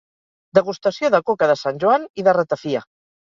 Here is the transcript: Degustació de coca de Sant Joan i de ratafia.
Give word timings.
Degustació 0.57 1.11
de 1.15 1.19
coca 1.27 1.51
de 1.53 1.57
Sant 1.65 1.77
Joan 1.85 2.09
i 2.23 2.27
de 2.29 2.35
ratafia. 2.41 2.85